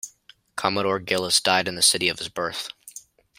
Commodore 0.55 0.97
Gillis 0.97 1.39
died 1.39 1.67
in 1.67 1.75
the 1.75 1.83
city 1.83 2.09
of 2.09 2.17
his 2.17 2.27
birth. 2.27 2.69